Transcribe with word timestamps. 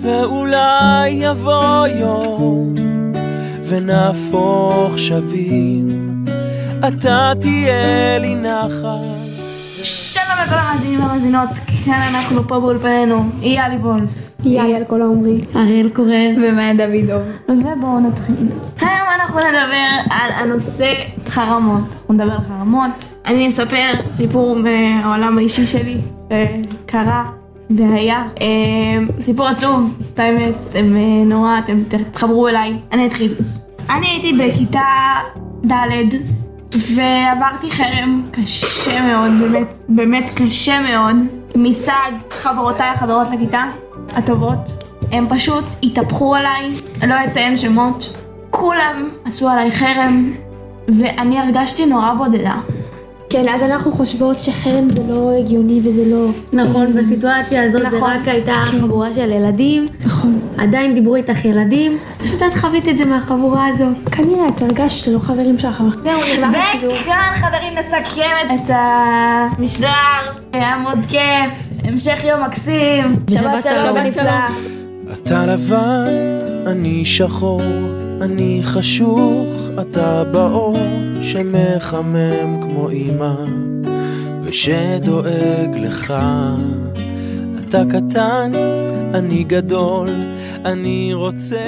ואולי 0.00 1.10
יבוא 1.10 1.86
יום 1.86 2.74
ונהפוך 3.68 4.98
שווים, 4.98 5.88
אתה 6.88 7.32
תהיה 7.40 8.18
לי 8.18 8.34
נחל. 8.34 9.22
שלום 9.82 10.36
לכל 10.46 10.54
המאזינים 10.54 11.00
והמאזינות, 11.00 11.48
כאן 11.84 12.00
אנחנו 12.14 12.48
פה 12.48 12.60
באולפנינו, 12.60 13.24
אייל 13.42 13.72
וולף. 13.80 14.32
יאיר 14.44 14.84
כל 14.86 15.02
העומרי. 15.02 15.40
אריאל 15.56 15.88
קורל. 15.88 16.34
ומאיה 16.36 16.74
דוידוב. 16.74 17.22
ובואו 17.48 18.00
נתחיל. 18.00 18.36
היום 18.80 19.08
אנחנו 19.20 19.38
נדבר 19.38 20.10
על 20.10 20.30
הנושא 20.34 20.94
חרמות. 21.28 21.80
אנחנו 21.94 22.14
נדבר 22.14 22.32
על 22.32 22.40
חרמות. 22.48 23.04
אני 23.26 23.48
אספר 23.48 23.92
סיפור 24.10 24.56
מהעולם 24.56 25.38
האישי 25.38 25.66
שלי, 25.66 25.96
שקרה 26.28 27.41
והיה. 27.76 28.22
אה, 28.40 28.46
סיפור 29.20 29.46
עצוב, 29.46 29.98
את 30.14 30.18
האמת, 30.18 30.54
אתם 30.70 30.96
אה, 30.96 31.24
נורא, 31.24 31.58
אתם 31.58 31.82
תתחברו 31.88 32.48
אליי. 32.48 32.76
אני 32.92 33.06
אתחיל. 33.06 33.34
אני 33.90 34.06
הייתי 34.06 34.32
בכיתה 34.32 34.80
ד' 35.66 36.14
ועברתי 36.94 37.70
חרם 37.70 38.22
קשה 38.30 39.12
מאוד, 39.12 39.30
באמת, 39.40 39.66
באמת 39.88 40.30
קשה 40.34 40.80
מאוד, 40.80 41.16
מצד 41.56 42.10
חברותיי 42.30 42.88
החברות 42.88 43.26
לכיתה, 43.34 43.64
הטובות. 44.14 44.82
הם 45.12 45.26
פשוט 45.28 45.64
התהפכו 45.82 46.34
עליי, 46.34 46.70
לא 47.08 47.14
אציין 47.24 47.56
שמות. 47.56 48.16
כולם 48.50 49.08
עשו 49.24 49.48
עליי 49.48 49.72
חרם, 49.72 50.32
ואני 50.88 51.38
הרגשתי 51.38 51.86
נורא 51.86 52.14
בודדה. 52.14 52.54
כן, 53.32 53.48
אז 53.48 53.62
אנחנו 53.62 53.92
חושבות 53.92 54.42
שחרם 54.42 54.88
זה 54.88 55.02
לא 55.08 55.32
הגיוני 55.38 55.80
וזה 55.84 56.04
לא... 56.04 56.26
נכון, 56.52 56.96
בסיטואציה 56.96 57.64
הזאת 57.64 57.80
זה 57.80 57.86
נכון. 57.96 58.10
רק 58.10 58.28
הייתה 58.28 58.52
חבורה 58.52 59.12
של 59.12 59.30
ילדים, 59.32 59.86
נכון. 60.04 60.40
עדיין 60.58 60.94
דיברו 60.94 61.16
איתך 61.16 61.44
ילדים, 61.44 61.98
פשוט 62.18 62.42
את 62.42 62.54
חווית 62.54 62.88
את 62.88 62.98
זה 62.98 63.04
מהחבורה 63.06 63.66
הזאת. 63.66 64.08
כנראה, 64.08 64.48
את 64.48 64.62
הרגשת 64.62 65.04
שלא 65.04 65.18
חברים 65.18 65.58
שלך, 65.58 65.82
זהו, 66.02 66.20
נגמר 66.34 66.58
השידור. 66.58 66.92
וכאן 66.92 67.32
חברים 67.36 67.74
נסכם 67.78 68.54
את 68.54 68.70
המשדר, 68.74 69.88
היה 70.52 70.78
מאוד 70.78 70.98
כיף, 71.08 71.68
המשך 71.84 72.24
יום 72.24 72.44
מקסים, 72.44 73.04
שבת 73.30 73.62
שלום 73.62 73.78
שלום. 73.82 73.96
ונפלא. 73.96 74.30
אתה 75.12 75.46
לבן, 75.46 76.04
אני 76.66 77.04
שחור, 77.04 77.60
אני 78.22 78.60
חשוך, 78.62 79.48
אתה 79.80 80.24
באור 80.24 80.76
שמחמם 81.22 82.62
כמו 82.62 82.90
אמא 82.90 83.34
ושדואג 84.44 85.76
לך. 85.76 86.14
אתה 87.58 87.82
קטן, 87.90 88.52
אני 89.14 89.44
גדול, 89.44 90.08
אני 90.64 91.14
רוצה 91.14 91.58